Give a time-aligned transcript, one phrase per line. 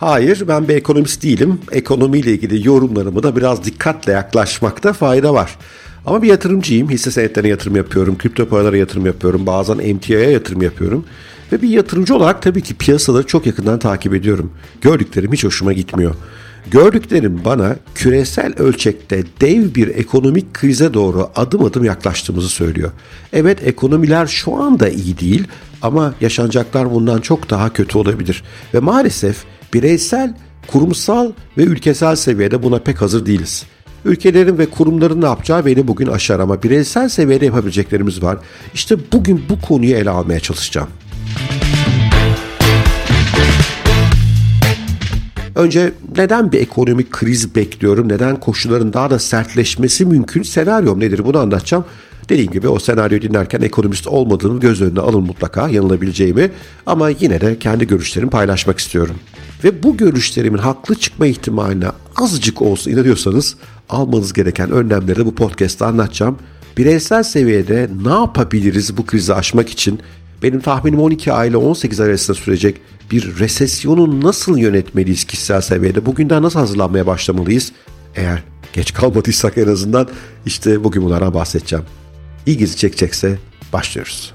[0.00, 1.60] Hayır ben bir ekonomist değilim.
[1.72, 5.58] Ekonomiyle ilgili yorumlarımı da biraz dikkatle yaklaşmakta fayda var.
[6.06, 6.90] Ama bir yatırımcıyım.
[6.90, 8.18] Hisse senetlerine yatırım yapıyorum.
[8.18, 9.46] Kripto paralara yatırım yapıyorum.
[9.46, 11.04] Bazen emtiaya yatırım yapıyorum.
[11.52, 14.52] Ve bir yatırımcı olarak tabii ki piyasaları çok yakından takip ediyorum.
[14.80, 16.14] Gördüklerim hiç hoşuma gitmiyor.
[16.70, 22.90] Gördüklerim bana küresel ölçekte dev bir ekonomik krize doğru adım adım yaklaştığımızı söylüyor.
[23.32, 25.44] Evet ekonomiler şu anda iyi değil
[25.82, 28.42] ama yaşanacaklar bundan çok daha kötü olabilir.
[28.74, 29.44] Ve maalesef
[29.74, 30.34] bireysel,
[30.66, 33.66] kurumsal ve ülkesel seviyede buna pek hazır değiliz.
[34.04, 38.38] Ülkelerin ve kurumların ne yapacağı beni bugün aşar ama bireysel seviyede yapabileceklerimiz var.
[38.74, 40.88] İşte bugün bu konuyu ele almaya çalışacağım.
[45.54, 48.08] Önce neden bir ekonomik kriz bekliyorum?
[48.08, 50.42] Neden koşulların daha da sertleşmesi mümkün?
[50.42, 51.24] Senaryom nedir?
[51.24, 51.84] Bunu anlatacağım.
[52.30, 56.50] Dediğim gibi o senaryoyu dinlerken ekonomist olmadığımı göz önüne alın mutlaka yanılabileceğimi
[56.86, 59.16] ama yine de kendi görüşlerimi paylaşmak istiyorum.
[59.64, 63.56] Ve bu görüşlerimin haklı çıkma ihtimaline azıcık olsa inanıyorsanız
[63.88, 66.38] almanız gereken önlemleri bu podcast'ta anlatacağım.
[66.76, 70.00] Bireysel seviyede ne yapabiliriz bu krizi aşmak için?
[70.42, 76.06] Benim tahminim 12 ay ile 18 ay arasında sürecek bir resesyonu nasıl yönetmeliyiz kişisel seviyede?
[76.06, 77.72] Bugünden nasıl hazırlanmaya başlamalıyız?
[78.16, 80.08] Eğer geç kalmadıysak en azından
[80.46, 81.84] işte bugün bunlardan bahsedeceğim.
[82.46, 83.38] İlginizi çekecekse
[83.72, 84.34] başlıyoruz.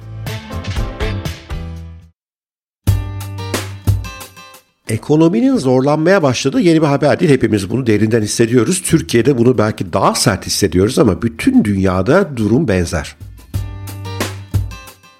[4.89, 7.31] Ekonominin zorlanmaya başladığı yeni bir haber değil.
[7.31, 8.81] Hepimiz bunu derinden hissediyoruz.
[8.81, 13.15] Türkiye'de bunu belki daha sert hissediyoruz ama bütün dünyada durum benzer.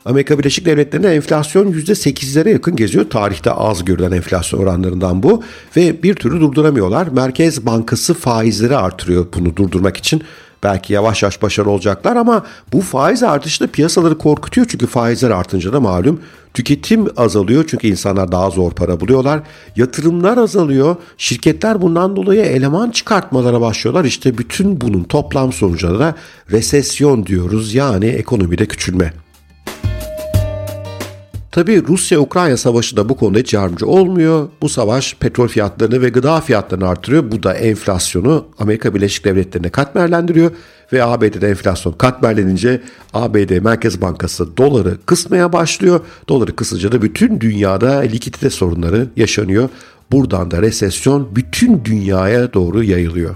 [0.06, 3.10] Amerika Birleşik Devletleri'nde enflasyon %8'lere yakın geziyor.
[3.10, 5.44] Tarihte az görülen enflasyon oranlarından bu.
[5.78, 7.08] Ve bir türlü durduramıyorlar.
[7.08, 10.24] Merkez Bankası faizleri artırıyor bunu durdurmak için.
[10.66, 12.44] Belki yavaş yavaş başarılı olacaklar ama
[12.74, 14.68] bu faiz artışı da piyasaları korkutuyor.
[14.70, 16.20] Çünkü faizler artınca da malum
[16.54, 19.42] tüketim azalıyor çünkü insanlar daha zor para buluyorlar.
[19.76, 20.96] Yatırımlar azalıyor.
[21.18, 24.06] Şirketler bundan dolayı eleman çıkartmalara başlıyorlar.
[24.06, 26.16] İşte bütün bunun toplam sonucunda da
[26.52, 29.25] resesyon diyoruz yani ekonomide küçülme.
[31.56, 34.50] Tabi Rusya-Ukrayna savaşı da bu konuda hiç yardımcı olmuyor.
[34.62, 37.32] Bu savaş petrol fiyatlarını ve gıda fiyatlarını artırıyor.
[37.32, 40.52] Bu da enflasyonu Amerika Birleşik Devletleri'ne katmerlendiriyor.
[40.94, 42.82] Ve ABD'de enflasyon katmerlenince
[43.14, 46.00] ABD Merkez Bankası doları kısmaya başlıyor.
[46.30, 49.70] Doları kısınca da bütün dünyada likidite sorunları yaşanıyor.
[50.12, 53.36] Buradan da resesyon bütün dünyaya doğru yayılıyor.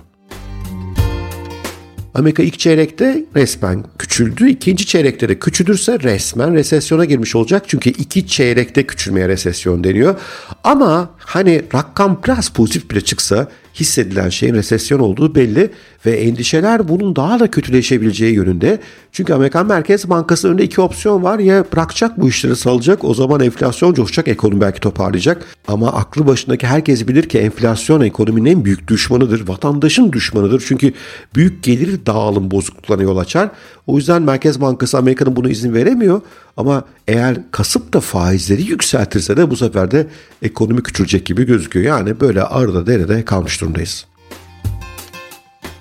[2.14, 3.84] Amerika ilk çeyrekte resmen
[4.20, 4.50] küçüldü.
[4.50, 7.64] İkinci çeyrekte de küçülürse resmen resesyona girmiş olacak.
[7.68, 10.20] Çünkü iki çeyrekte küçülmeye resesyon deniyor.
[10.64, 13.48] Ama hani rakam biraz pozitif bile çıksa
[13.80, 15.70] hissedilen şeyin resesyon olduğu belli
[16.06, 18.80] ve endişeler bunun daha da kötüleşebileceği yönünde.
[19.12, 21.40] Çünkü Amerikan Merkez Bankası önünde iki opsiyon var.
[21.40, 25.46] Ya bırakacak bu işleri salacak o zaman enflasyon coşacak ekonomi belki toparlayacak.
[25.68, 29.48] Ama aklı başındaki herkes bilir ki enflasyon ekonominin en büyük düşmanıdır.
[29.48, 30.64] Vatandaşın düşmanıdır.
[30.68, 30.94] Çünkü
[31.36, 33.50] büyük gelir dağılım bozukluklarına yol açar.
[33.88, 36.22] O yüzden Merkez Bankası Amerika'nın bunu izin veremiyor.
[36.58, 40.08] Ama eğer kasıp da faizleri yükseltirse de bu sefer de
[40.42, 41.86] ekonomi küçülecek gibi gözüküyor.
[41.86, 44.06] Yani böyle arada derede kalmış durumdayız.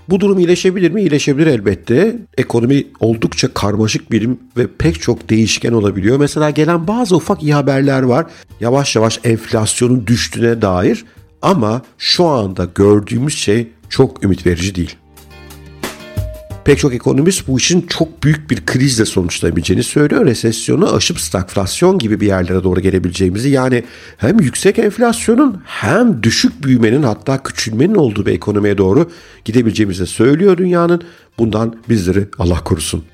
[0.08, 1.00] Bu durum iyileşebilir mi?
[1.00, 2.16] İyileşebilir elbette.
[2.38, 6.18] Ekonomi oldukça karmaşık birim ve pek çok değişken olabiliyor.
[6.18, 8.26] Mesela gelen bazı ufak iyi haberler var.
[8.60, 11.04] Yavaş yavaş enflasyonun düştüğüne dair
[11.42, 14.96] ama şu anda gördüğümüz şey çok ümit verici değil.
[16.68, 20.26] Pek çok ekonomist bu işin çok büyük bir krizle sonuçlanabileceğini söylüyor.
[20.26, 23.84] Resesyonu aşıp stagflasyon gibi bir yerlere doğru gelebileceğimizi yani
[24.16, 29.10] hem yüksek enflasyonun hem düşük büyümenin hatta küçülmenin olduğu bir ekonomiye doğru
[29.44, 31.02] gidebileceğimizi söylüyor dünyanın.
[31.38, 33.04] Bundan bizleri Allah korusun.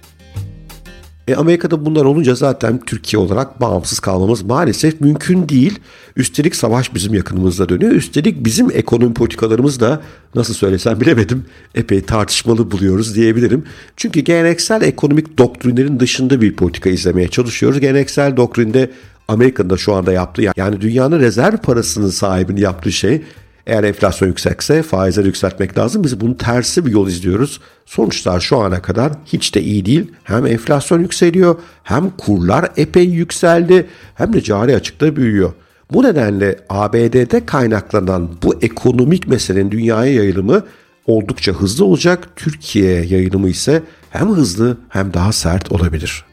[1.28, 5.78] E Amerika'da bunlar olunca zaten Türkiye olarak bağımsız kalmamız maalesef mümkün değil.
[6.16, 7.92] Üstelik savaş bizim yakınımızda dönüyor.
[7.92, 10.00] Üstelik bizim ekonomi politikalarımız da
[10.34, 11.44] nasıl söylesem bilemedim
[11.74, 13.64] epey tartışmalı buluyoruz diyebilirim.
[13.96, 17.80] Çünkü geleneksel ekonomik doktrinlerin dışında bir politika izlemeye çalışıyoruz.
[17.80, 18.90] Geleneksel doktrinde
[19.28, 23.22] Amerika'nın da şu anda yaptığı yani dünyanın rezerv parasının sahibini yaptığı şey
[23.66, 26.04] eğer enflasyon yüksekse faizleri yükseltmek lazım.
[26.04, 27.60] Biz bunun tersi bir yol izliyoruz.
[27.86, 30.12] Sonuçlar şu ana kadar hiç de iyi değil.
[30.24, 35.52] Hem enflasyon yükseliyor hem kurlar epey yükseldi hem de cari açıkta büyüyor.
[35.92, 40.62] Bu nedenle ABD'de kaynaklanan bu ekonomik meselenin dünyaya yayılımı
[41.06, 42.28] oldukça hızlı olacak.
[42.36, 46.24] Türkiye yayılımı ise hem hızlı hem daha sert olabilir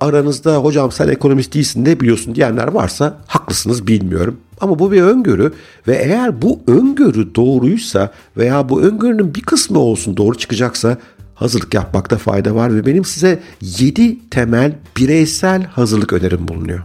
[0.00, 4.36] aranızda hocam sen ekonomist değilsin ne biliyorsun diyenler varsa haklısınız bilmiyorum.
[4.60, 5.52] Ama bu bir öngörü
[5.88, 10.98] ve eğer bu öngörü doğruysa veya bu öngörünün bir kısmı olsun doğru çıkacaksa
[11.34, 16.80] hazırlık yapmakta fayda var ve benim size 7 temel bireysel hazırlık önerim bulunuyor.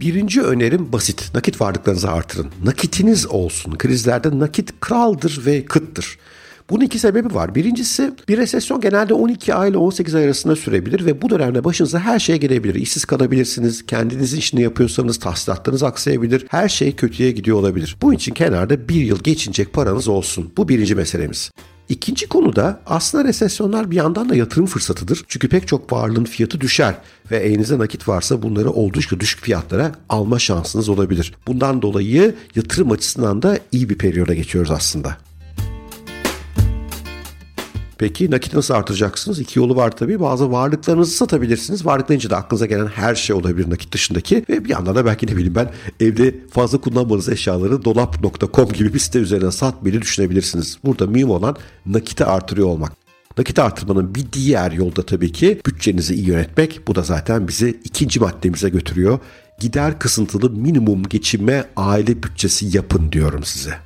[0.00, 1.30] Birinci önerim basit.
[1.34, 2.46] Nakit varlıklarınızı artırın.
[2.64, 3.78] Nakitiniz olsun.
[3.78, 6.18] Krizlerde nakit kraldır ve kıttır.
[6.70, 7.54] Bunun iki sebebi var.
[7.54, 11.98] Birincisi bir resesyon genelde 12 ay ile 18 ay arasında sürebilir ve bu dönemde başınıza
[11.98, 12.74] her şey gelebilir.
[12.74, 17.96] İşsiz kalabilirsiniz, kendinizin işini yapıyorsanız tahsilatlarınız aksayabilir, her şey kötüye gidiyor olabilir.
[18.02, 20.52] Bu için kenarda bir yıl geçinecek paranız olsun.
[20.56, 21.50] Bu birinci meselemiz.
[21.88, 25.24] İkinci konu da aslında resesyonlar bir yandan da yatırım fırsatıdır.
[25.28, 26.94] Çünkü pek çok varlığın fiyatı düşer
[27.30, 31.34] ve elinizde nakit varsa bunları oldukça düşük fiyatlara alma şansınız olabilir.
[31.46, 35.25] Bundan dolayı yatırım açısından da iyi bir periyoda geçiyoruz aslında.
[37.98, 39.40] Peki nakit nasıl artıracaksınız?
[39.40, 40.20] İki yolu var tabii.
[40.20, 41.86] Bazı varlıklarınızı satabilirsiniz.
[41.86, 44.44] Varlıklarınca da aklınıza gelen her şey olabilir nakit dışındaki.
[44.48, 45.70] Ve bir yandan da belki ne bileyim ben
[46.00, 50.78] evde fazla kullanmadığınız eşyaları dolap.com gibi bir site üzerinden satmayı düşünebilirsiniz.
[50.84, 51.56] Burada mühim olan
[51.86, 52.92] nakiti artırıyor olmak.
[53.38, 56.80] Nakit artırmanın bir diğer yolda tabii ki bütçenizi iyi yönetmek.
[56.88, 59.18] Bu da zaten bizi ikinci maddemize götürüyor.
[59.60, 63.85] Gider kısıntılı minimum geçinme aile bütçesi yapın diyorum size.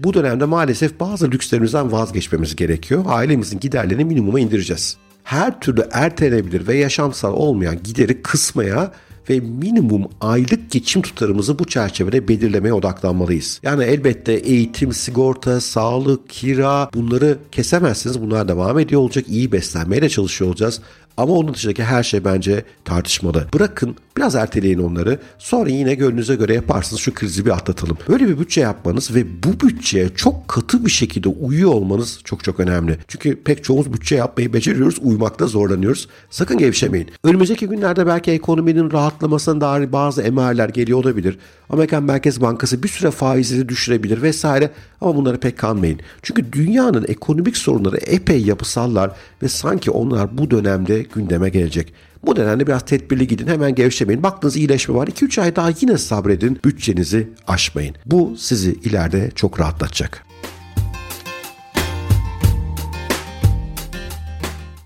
[0.00, 3.04] Bu dönemde maalesef bazı lükslerimizden vazgeçmemiz gerekiyor.
[3.08, 4.96] Ailemizin giderlerini minimuma indireceğiz.
[5.24, 8.92] Her türlü ertelenebilir ve yaşamsal olmayan gideri kısmaya
[9.30, 13.60] ve minimum aylık geçim tutarımızı bu çerçevede belirlemeye odaklanmalıyız.
[13.62, 18.20] Yani elbette eğitim, sigorta, sağlık, kira bunları kesemezsiniz.
[18.20, 19.24] Bunlar devam ediyor olacak.
[19.28, 20.80] İyi beslenmeye de çalışıyor olacağız.
[21.18, 23.46] Ama onun dışındaki her şey bence tartışmalı.
[23.54, 25.18] Bırakın biraz erteleyin onları.
[25.38, 27.98] Sonra yine gönlünüze göre yaparsınız şu krizi bir atlatalım.
[28.08, 32.60] Böyle bir bütçe yapmanız ve bu bütçeye çok katı bir şekilde uyuyor olmanız çok çok
[32.60, 32.98] önemli.
[33.08, 36.08] Çünkü pek çoğumuz bütçe yapmayı beceriyoruz, uymakta zorlanıyoruz.
[36.30, 37.08] Sakın gevşemeyin.
[37.24, 41.38] Önümüzdeki günlerde belki ekonominin rahatlamasına dair bazı emareler geliyor olabilir.
[41.70, 44.70] Amerikan Merkez Bankası bir süre faizleri düşürebilir vesaire
[45.00, 46.00] ama bunlara pek kanmayın.
[46.22, 49.10] Çünkü dünyanın ekonomik sorunları epey yapısallar
[49.42, 51.92] ve sanki onlar bu dönemde gündeme gelecek.
[52.26, 54.22] Bu nedenle biraz tedbirli gidin hemen gevşemeyin.
[54.22, 57.94] Baktığınız iyileşme var 2-3 ay daha yine sabredin bütçenizi aşmayın.
[58.06, 60.24] Bu sizi ileride çok rahatlatacak.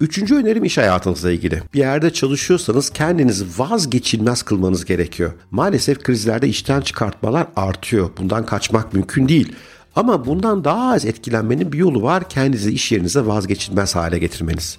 [0.01, 1.63] Üçüncü önerim iş hayatınızla ilgili.
[1.75, 5.33] Bir yerde çalışıyorsanız kendinizi vazgeçilmez kılmanız gerekiyor.
[5.51, 8.11] Maalesef krizlerde işten çıkartmalar artıyor.
[8.19, 9.53] Bundan kaçmak mümkün değil.
[9.97, 12.29] Ama bundan daha az etkilenmenin bir yolu var.
[12.29, 14.79] Kendinizi iş yerinize vazgeçilmez hale getirmeniz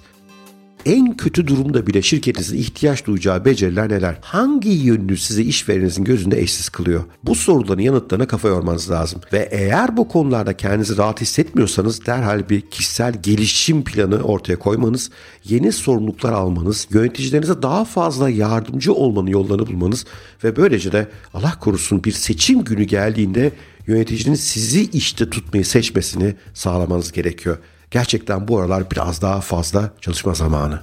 [0.86, 4.18] en kötü durumda bile şirketinizin ihtiyaç duyacağı beceriler neler?
[4.20, 7.04] Hangi yönünü sizi işvereninizin gözünde eşsiz kılıyor?
[7.24, 9.20] Bu soruların yanıtlarına kafa yormanız lazım.
[9.32, 15.10] Ve eğer bu konularda kendinizi rahat hissetmiyorsanız derhal bir kişisel gelişim planı ortaya koymanız,
[15.44, 20.04] yeni sorumluluklar almanız, yöneticilerinize daha fazla yardımcı olmanın yollarını bulmanız
[20.44, 23.52] ve böylece de Allah korusun bir seçim günü geldiğinde
[23.86, 27.58] yöneticinin sizi işte tutmayı seçmesini sağlamanız gerekiyor.
[27.94, 30.80] Gerçekten bu aralar biraz daha fazla çalışma zamanı.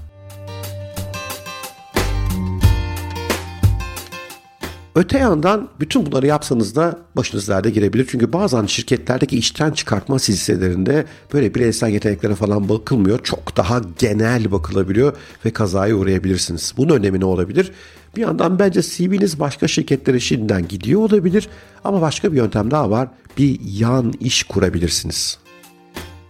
[4.95, 8.07] Öte yandan bütün bunları yapsanız da başınız derde girebilir.
[8.11, 13.23] Çünkü bazen şirketlerdeki işten çıkartma silsilelerinde böyle bireysel yeteneklere falan bakılmıyor.
[13.23, 16.73] Çok daha genel bakılabiliyor ve kazaya uğrayabilirsiniz.
[16.77, 17.71] Bunun önemi ne olabilir?
[18.15, 21.49] Bir yandan bence CV'niz başka şirketlere şimdiden gidiyor olabilir.
[21.83, 23.07] Ama başka bir yöntem daha var.
[23.37, 25.41] Bir yan iş kurabilirsiniz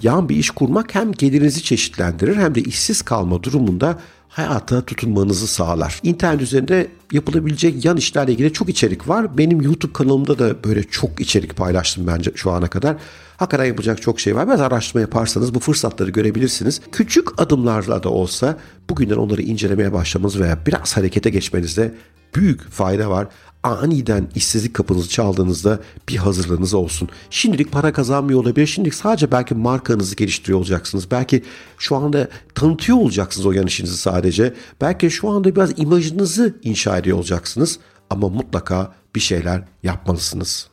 [0.02, 4.00] yan bir iş kurmak hem gelirinizi çeşitlendirir hem de işsiz kalma durumunda
[4.32, 6.00] hayata tutunmanızı sağlar.
[6.04, 9.38] İnternet üzerinde yapılabilecek yan işlerle ilgili çok içerik var.
[9.38, 12.98] Benim YouTube kanalımda da böyle çok içerik paylaştım bence şu ana kadar.
[13.38, 14.48] Hakikaten yapacak çok şey var.
[14.48, 16.82] Biraz araştırma yaparsanız bu fırsatları görebilirsiniz.
[16.92, 18.58] Küçük adımlarla da olsa
[18.90, 21.94] bugünden onları incelemeye başlamanız veya biraz harekete geçmenizde
[22.36, 23.28] büyük fayda var
[23.64, 27.10] aniden işsizlik kapınızı çaldığınızda bir hazırlığınız olsun.
[27.30, 28.68] Şimdilik para kazanmıyor olabilir.
[28.68, 31.12] Şimdilik sadece belki markanızı geliştiriyor olacaksınız.
[31.12, 31.44] Belki
[31.78, 34.54] şu anda tanıtıyor olacaksınız o yan işinizi sadece.
[34.82, 37.80] Belki şu anda biraz imajınızı inşa ediyor olacaksınız.
[38.10, 40.71] Ama mutlaka bir şeyler yapmalısınız.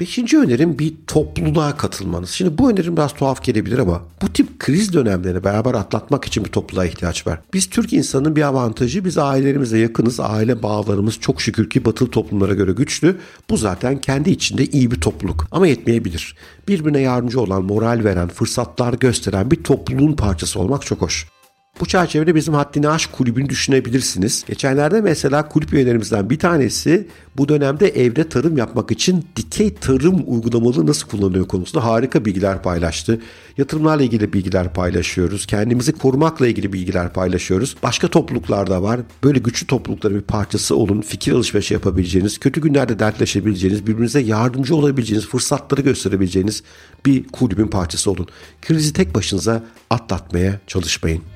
[0.00, 2.30] Beşinci önerim bir topluluğa katılmanız.
[2.30, 6.50] Şimdi bu önerim biraz tuhaf gelebilir ama bu tip kriz dönemlerini beraber atlatmak için bir
[6.50, 7.40] topluluğa ihtiyaç var.
[7.54, 10.20] Biz Türk insanının bir avantajı biz ailelerimizle yakınız.
[10.20, 13.16] Aile bağlarımız çok şükür ki batılı toplumlara göre güçlü.
[13.50, 16.36] Bu zaten kendi içinde iyi bir topluluk ama yetmeyebilir.
[16.68, 21.33] Birbirine yardımcı olan, moral veren, fırsatlar gösteren bir topluluğun parçası olmak çok hoş.
[21.80, 24.44] Bu çerçevede bizim Haddini Aşk kulübünü düşünebilirsiniz.
[24.46, 30.86] Geçenlerde mesela kulüp üyelerimizden bir tanesi bu dönemde evde tarım yapmak için dikey tarım uygulamalı
[30.86, 33.20] nasıl kullanılıyor konusunda harika bilgiler paylaştı.
[33.58, 35.46] Yatırımlarla ilgili bilgiler paylaşıyoruz.
[35.46, 37.76] Kendimizi korumakla ilgili bilgiler paylaşıyoruz.
[37.82, 39.00] Başka topluluklar da var.
[39.24, 41.00] Böyle güçlü toplulukların bir parçası olun.
[41.00, 46.62] Fikir alışverişi yapabileceğiniz, kötü günlerde dertleşebileceğiniz, birbirinize yardımcı olabileceğiniz, fırsatları gösterebileceğiniz
[47.06, 48.26] bir kulübün parçası olun.
[48.62, 51.33] Krizi tek başınıza atlatmaya çalışmayın.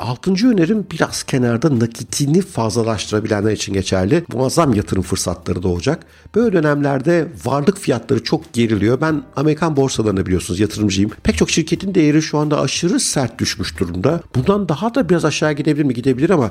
[0.00, 4.24] Altıncı önerim biraz kenarda nakitini fazlalaştırabilenler için geçerli.
[4.32, 6.06] Muazzam yatırım fırsatları doğacak.
[6.34, 9.00] Böyle dönemlerde varlık fiyatları çok geriliyor.
[9.00, 11.10] Ben Amerikan borsalarında biliyorsunuz yatırımcıyım.
[11.22, 14.20] Pek çok şirketin değeri şu anda aşırı sert düşmüş durumda.
[14.34, 15.94] Bundan daha da biraz aşağı gidebilir mi?
[15.94, 16.50] Gidebilir ama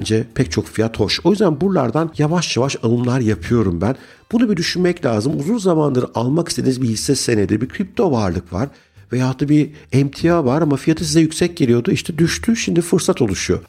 [0.00, 1.20] Bence pek çok fiyat hoş.
[1.24, 3.96] O yüzden buralardan yavaş yavaş alımlar yapıyorum ben.
[4.32, 5.40] Bunu bir düşünmek lazım.
[5.40, 8.68] Uzun zamandır almak istediğiniz bir hisse senedi, bir kripto varlık var.
[9.12, 11.90] Veyahut da bir emtia var ama fiyatı size yüksek geliyordu.
[11.90, 13.60] İşte düştü şimdi fırsat oluşuyor.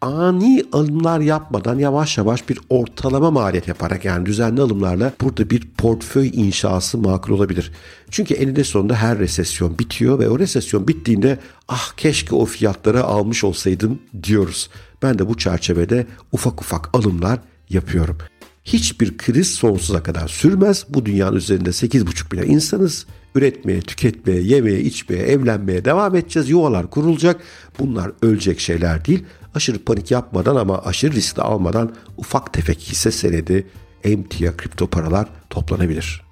[0.00, 6.30] Ani alımlar yapmadan yavaş yavaş bir ortalama maliyet yaparak yani düzenli alımlarla burada bir portföy
[6.34, 7.72] inşası makul olabilir.
[8.10, 11.38] Çünkü eninde sonunda her resesyon bitiyor ve o resesyon bittiğinde
[11.68, 14.70] ah keşke o fiyatları almış olsaydım diyoruz.
[15.02, 17.38] Ben de bu çerçevede ufak ufak alımlar
[17.70, 18.18] yapıyorum.
[18.64, 20.84] Hiçbir kriz sonsuza kadar sürmez.
[20.88, 23.06] Bu dünyanın üzerinde 8,5 milyon insanız.
[23.36, 26.50] Üretmeye, tüketmeye, yemeye, içmeye, evlenmeye devam edeceğiz.
[26.50, 27.40] Yuvalar kurulacak.
[27.78, 29.24] Bunlar ölecek şeyler değil.
[29.54, 33.66] Aşırı panik yapmadan ama aşırı riskli almadan ufak tefek hisse senedi,
[34.04, 36.26] emtia, kripto paralar toplanabilir.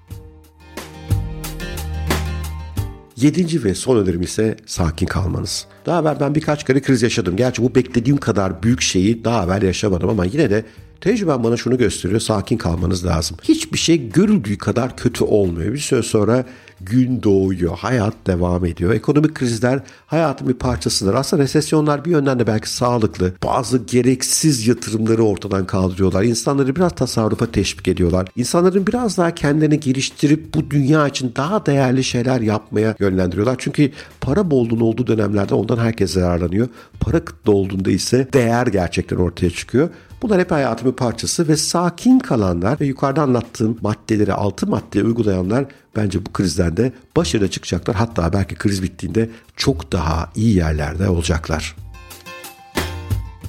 [3.17, 5.65] Yedinci ve son önerim ise sakin kalmanız.
[5.85, 7.35] Daha evvel ben birkaç kere kriz yaşadım.
[7.35, 10.65] Gerçi bu beklediğim kadar büyük şeyi daha evvel yaşamadım ama yine de
[11.05, 12.19] Tecrübem bana şunu gösteriyor.
[12.19, 13.37] Sakin kalmanız lazım.
[13.43, 15.73] Hiçbir şey görüldüğü kadar kötü olmuyor.
[15.73, 16.45] Bir süre sonra
[16.81, 17.77] gün doğuyor.
[17.77, 18.93] Hayat devam ediyor.
[18.93, 21.13] Ekonomik krizler hayatın bir parçasıdır.
[21.13, 23.33] Aslında resesyonlar bir yönden de belki sağlıklı.
[23.43, 26.23] Bazı gereksiz yatırımları ortadan kaldırıyorlar.
[26.23, 28.27] İnsanları biraz tasarrufa teşvik ediyorlar.
[28.35, 33.55] İnsanların biraz daha kendini geliştirip bu dünya için daha değerli şeyler yapmaya yönlendiriyorlar.
[33.59, 36.67] Çünkü para bolluğun olduğu dönemlerde ondan herkes zararlanıyor.
[36.99, 39.89] Para kıtlı olduğunda ise değer gerçekten ortaya çıkıyor.
[40.21, 46.25] Bunlar hep hayatımın parçası ve sakin kalanlar ve yukarıda anlattığım maddeleri altı madde uygulayanlar bence
[46.25, 47.95] bu krizden de başarılı çıkacaklar.
[47.95, 51.75] Hatta belki kriz bittiğinde çok daha iyi yerlerde olacaklar.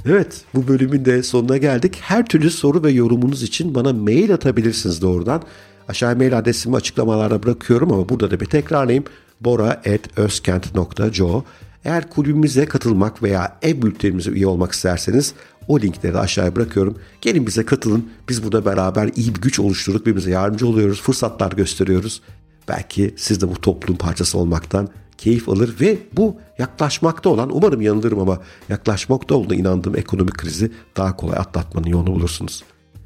[0.06, 1.99] Evet bu bölümün de sonuna geldik.
[2.00, 5.42] Her türlü soru ve yorumunuz için bana mail atabilirsiniz doğrudan.
[5.88, 9.04] Aşağı mail adresimi açıklamalarda bırakıyorum ama burada da bir tekrarlayayım.
[9.40, 11.44] bora.özkent.co
[11.87, 15.35] Eğer kulübümüze katılmak veya e-bültenimize üye olmak isterseniz
[15.69, 16.99] o linkleri de aşağıya bırakıyorum.
[17.21, 18.11] Gelin bize katılın.
[18.28, 20.00] Biz burada beraber iyi bir güç oluşturduk.
[20.00, 21.02] Birbirimize yardımcı oluyoruz.
[21.02, 22.23] Fırsatlar gösteriyoruz.
[22.69, 24.88] Belki siz de bu toplum parçası olmaktan
[25.19, 28.38] keyif alır ve bu yaklaşmakta olan umarım yanılırım ama
[28.69, 32.64] yaklaşmakta olduğuna inandığım ekonomik krizi daha kolay atlatmanın yolunu bulursunuz.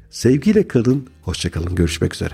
[0.09, 2.33] Sevgiyle kalın, hoşçakalın, görüşmek üzere.